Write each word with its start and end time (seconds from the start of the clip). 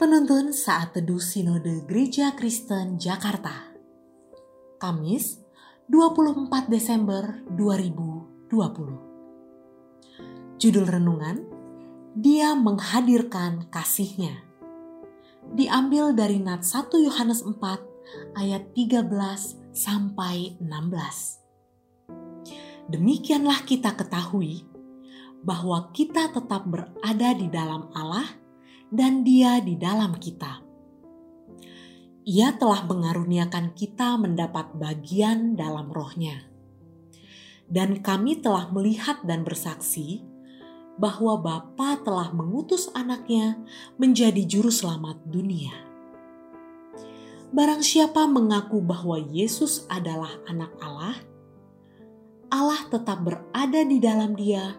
Penuntun 0.00 0.56
Saat 0.56 0.96
Teduh 0.96 1.20
Sinode 1.20 1.84
Gereja 1.84 2.32
Kristen 2.32 2.96
Jakarta. 2.96 3.68
Kamis 4.80 5.44
24 5.92 6.72
Desember 6.72 7.44
2020 7.52 8.48
Judul 10.56 10.88
Renungan 10.88 11.44
Dia 12.16 12.56
Menghadirkan 12.56 13.68
Kasihnya. 13.68 14.40
Diambil 15.52 16.16
dari 16.16 16.40
Nat 16.40 16.64
1 16.64 16.96
Yohanes 16.96 17.44
4 17.44 18.40
ayat 18.40 18.72
13 18.72 19.04
sampai 19.76 20.56
16 20.64 22.88
Demikianlah 22.88 23.68
kita 23.68 23.92
ketahui 23.92 24.64
bahwa 25.44 25.92
kita 25.92 26.32
tetap 26.32 26.64
berada 26.64 27.36
di 27.36 27.52
dalam 27.52 27.92
Allah 27.92 28.48
dan 28.90 29.22
Dia 29.22 29.62
di 29.62 29.78
dalam 29.78 30.18
kita. 30.18 30.66
Ia 32.26 32.58
telah 32.58 32.84
mengaruniakan 32.84 33.72
kita 33.72 34.18
mendapat 34.20 34.76
bagian 34.76 35.56
dalam 35.56 35.88
rohnya. 35.88 36.46
Dan 37.70 38.02
kami 38.02 38.42
telah 38.42 38.66
melihat 38.74 39.22
dan 39.22 39.46
bersaksi 39.46 40.26
bahwa 40.98 41.38
Bapa 41.38 42.02
telah 42.02 42.34
mengutus 42.34 42.90
anaknya 42.92 43.62
menjadi 43.96 44.42
juru 44.44 44.68
selamat 44.74 45.22
dunia. 45.22 45.70
Barang 47.50 47.82
siapa 47.82 48.26
mengaku 48.26 48.82
bahwa 48.82 49.16
Yesus 49.18 49.86
adalah 49.86 50.30
anak 50.50 50.70
Allah, 50.82 51.18
Allah 52.50 52.82
tetap 52.90 53.22
berada 53.22 53.80
di 53.86 53.98
dalam 54.02 54.34
dia 54.34 54.74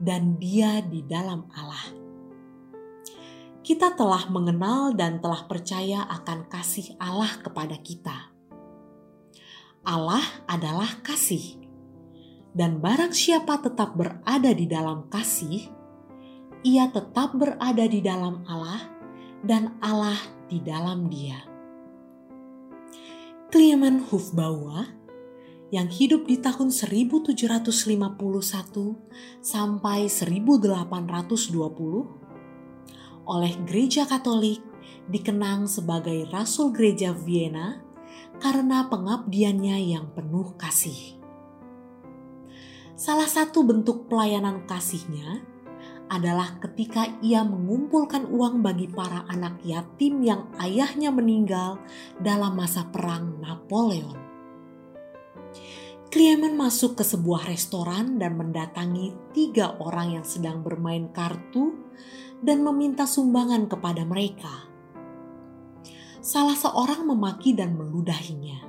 dan 0.00 0.40
dia 0.40 0.80
di 0.84 1.04
dalam 1.04 1.48
Allah 1.52 2.01
kita 3.62 3.94
telah 3.94 4.26
mengenal 4.26 4.90
dan 4.90 5.22
telah 5.22 5.46
percaya 5.46 6.02
akan 6.10 6.50
kasih 6.50 6.98
Allah 6.98 7.30
kepada 7.38 7.78
kita. 7.78 8.34
Allah 9.86 10.22
adalah 10.50 10.98
kasih, 11.06 11.62
dan 12.54 12.82
barang 12.82 13.14
siapa 13.14 13.62
tetap 13.62 13.94
berada 13.94 14.50
di 14.50 14.66
dalam 14.66 15.06
kasih, 15.10 15.70
ia 16.66 16.90
tetap 16.90 17.38
berada 17.38 17.86
di 17.86 18.02
dalam 18.02 18.42
Allah, 18.50 18.82
dan 19.46 19.78
Allah 19.78 20.18
di 20.50 20.58
dalam 20.62 21.06
Dia. 21.06 21.38
Clement 23.50 24.02
Hufbauer 24.10 24.86
yang 25.70 25.86
hidup 25.86 26.26
di 26.26 26.38
tahun 26.38 26.70
1751 26.70 27.70
sampai 29.42 30.06
1820 30.06 32.21
oleh 33.26 33.54
Gereja 33.66 34.06
Katolik 34.08 34.62
dikenang 35.10 35.66
sebagai 35.66 36.26
Rasul 36.30 36.74
Gereja 36.74 37.14
Vienna 37.14 37.82
karena 38.42 38.86
pengabdiannya 38.90 39.78
yang 39.92 40.10
penuh 40.14 40.54
kasih. 40.58 41.18
Salah 42.98 43.26
satu 43.26 43.66
bentuk 43.66 44.06
pelayanan 44.06 44.62
kasihnya 44.66 45.42
adalah 46.12 46.60
ketika 46.60 47.08
ia 47.24 47.40
mengumpulkan 47.40 48.28
uang 48.28 48.60
bagi 48.60 48.84
para 48.84 49.24
anak 49.32 49.64
yatim 49.64 50.20
yang 50.20 50.44
ayahnya 50.60 51.08
meninggal 51.08 51.80
dalam 52.20 52.52
masa 52.52 52.84
perang 52.92 53.40
Napoleon. 53.40 54.12
Clement 56.12 56.52
masuk 56.52 57.00
ke 57.00 57.08
sebuah 57.08 57.48
restoran 57.48 58.20
dan 58.20 58.36
mendatangi 58.36 59.32
tiga 59.32 59.80
orang 59.80 60.20
yang 60.20 60.26
sedang 60.28 60.60
bermain 60.60 61.08
kartu 61.08 61.88
dan 62.44 62.60
meminta 62.60 63.08
sumbangan 63.08 63.64
kepada 63.64 64.04
mereka. 64.04 64.68
Salah 66.20 66.52
seorang 66.52 67.08
memaki 67.08 67.56
dan 67.56 67.80
meludahinya. 67.80 68.60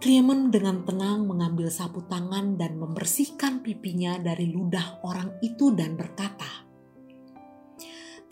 Clement 0.00 0.48
dengan 0.48 0.80
tenang 0.80 1.28
mengambil 1.28 1.68
sapu 1.68 2.00
tangan 2.08 2.56
dan 2.56 2.80
membersihkan 2.80 3.60
pipinya 3.60 4.16
dari 4.16 4.48
ludah 4.48 5.04
orang 5.04 5.36
itu 5.44 5.76
dan 5.76 5.92
berkata, 5.92 6.64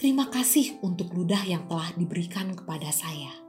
"Terima 0.00 0.32
kasih 0.32 0.80
untuk 0.80 1.12
ludah 1.12 1.44
yang 1.44 1.68
telah 1.68 1.92
diberikan 1.92 2.56
kepada 2.56 2.88
saya. 2.88 3.43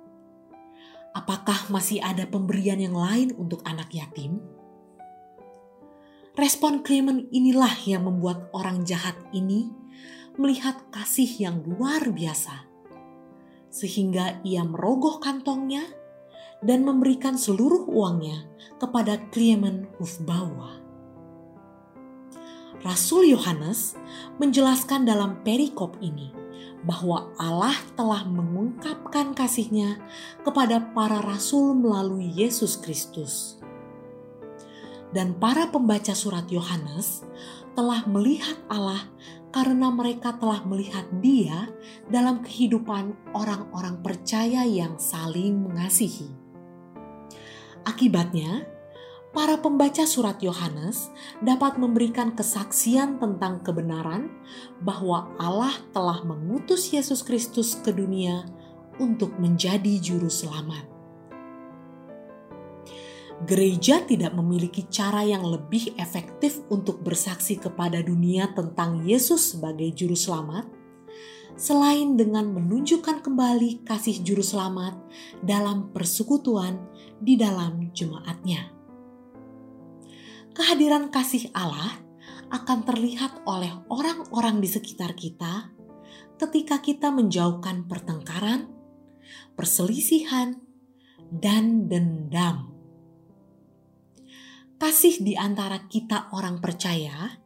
Apakah 1.15 1.71
masih 1.71 2.03
ada 2.03 2.27
pemberian 2.27 2.83
yang 2.83 2.93
lain 2.93 3.31
untuk 3.39 3.63
anak 3.63 3.89
yatim?" 3.95 4.43
Respon 6.35 6.83
Clement 6.83 7.31
inilah 7.31 7.71
yang 7.87 8.03
membuat 8.03 8.51
orang 8.51 8.83
jahat 8.83 9.15
ini 9.31 9.71
melihat 10.35 10.75
kasih 10.91 11.31
yang 11.39 11.63
luar 11.63 12.11
biasa, 12.11 12.67
sehingga 13.71 14.43
ia 14.43 14.67
merogoh 14.67 15.23
kantongnya 15.23 15.87
dan 16.59 16.83
memberikan 16.83 17.39
seluruh 17.39 17.87
uangnya 17.87 18.51
kepada 18.75 19.15
Clement 19.31 19.87
Hufbauer. 19.95 20.83
Rasul 22.83 23.31
Yohanes 23.31 23.95
menjelaskan 24.37 25.07
dalam 25.07 25.39
perikop 25.41 25.95
ini 26.03 26.29
bahwa 26.85 27.33
Allah 27.41 27.75
telah 27.97 28.21
mengungkapkan 28.29 29.33
kasihnya 29.33 29.97
kepada 30.45 30.93
para 30.93 31.19
rasul 31.23 31.73
melalui 31.73 32.29
Yesus 32.29 32.77
Kristus. 32.77 33.57
Dan 35.09 35.39
para 35.39 35.71
pembaca 35.71 36.11
surat 36.13 36.45
Yohanes 36.51 37.25
telah 37.73 38.03
melihat 38.05 38.59
Allah 38.69 39.07
karena 39.55 39.87
mereka 39.87 40.35
telah 40.35 40.61
melihat 40.67 41.07
Dia 41.23 41.71
dalam 42.11 42.43
kehidupan 42.43 43.31
orang-orang 43.31 44.03
percaya 44.03 44.67
yang 44.67 44.99
saling 44.99 45.63
mengasihi. 45.63 46.27
Akibatnya, 47.87 48.67
para 49.35 49.59
pembaca 49.59 50.07
surat 50.07 50.39
Yohanes 50.39 51.11
dapat 51.43 51.75
memberikan 51.75 52.31
kesaksian 52.31 53.19
tentang 53.19 53.59
kebenaran 53.61 54.31
bahwa 54.79 55.35
Allah 55.35 55.75
telah 55.91 56.23
mengutus 56.23 56.95
Yesus 56.95 57.19
Kristus 57.19 57.75
ke 57.83 57.91
dunia 57.91 58.47
untuk 58.95 59.35
menjadi 59.35 59.99
juru 59.99 60.31
selamat 60.31 60.95
gereja 63.43 63.99
tidak 64.07 64.31
memiliki 64.31 64.87
cara 64.87 65.27
yang 65.27 65.43
lebih 65.43 65.91
efektif 65.99 66.63
untuk 66.71 67.03
bersaksi 67.03 67.59
kepada 67.59 67.99
dunia 67.99 68.55
tentang 68.55 69.03
Yesus 69.03 69.51
sebagai 69.51 69.91
Juru 69.91 70.15
Selamat, 70.15 70.63
selain 71.59 72.15
dengan 72.15 72.47
menunjukkan 72.55 73.19
kembali 73.19 73.83
kasih 73.83 74.23
Juru 74.23 74.39
Selamat 74.39 74.95
dalam 75.43 75.91
persekutuan 75.91 76.79
di 77.19 77.35
dalam 77.35 77.91
jemaatnya. 77.91 78.84
Kehadiran 80.55 81.11
kasih 81.11 81.51
Allah 81.51 81.99
akan 82.49 82.87
terlihat 82.87 83.43
oleh 83.43 83.75
orang-orang 83.91 84.63
di 84.63 84.69
sekitar 84.71 85.13
kita 85.13 85.75
ketika 86.39 86.79
kita 86.79 87.11
menjauhkan 87.11 87.85
pertengkaran, 87.91 88.71
perselisihan, 89.59 90.55
dan 91.27 91.91
dendam 91.91 92.75
kasih 94.75 95.23
di 95.23 95.33
antara 95.39 95.87
kita 95.87 96.29
orang 96.35 96.59
percaya 96.59 97.41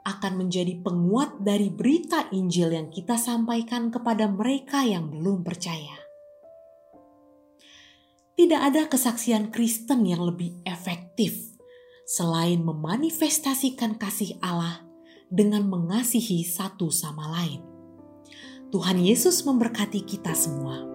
akan 0.00 0.32
menjadi 0.40 0.80
penguat 0.80 1.42
dari 1.44 1.68
berita 1.68 2.30
Injil 2.32 2.72
yang 2.72 2.88
kita 2.88 3.20
sampaikan 3.20 3.92
kepada 3.92 4.24
mereka 4.30 4.80
yang 4.80 5.12
belum 5.12 5.44
percaya. 5.44 6.00
Tidak 8.32 8.56
ada 8.56 8.88
kesaksian 8.88 9.52
Kristen 9.52 10.08
yang 10.08 10.24
lebih 10.24 10.64
efektif 10.64 11.49
selain 12.10 12.58
memanifestasikan 12.66 13.94
kasih 13.94 14.34
Allah 14.42 14.82
dengan 15.30 15.62
mengasihi 15.70 16.42
satu 16.42 16.90
sama 16.90 17.30
lain. 17.38 17.62
Tuhan 18.74 18.98
Yesus 18.98 19.46
memberkati 19.46 20.02
kita 20.02 20.34
semua. 20.34 20.89